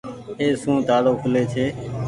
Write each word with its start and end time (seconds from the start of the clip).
اي 0.39 0.47
سون 0.61 0.75
تآڙو 0.87 1.11
کولي 1.21 1.43
ڇي۔ 1.51 1.65